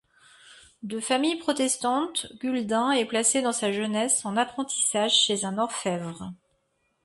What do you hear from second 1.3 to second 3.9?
protestante, Guldin est placé dans sa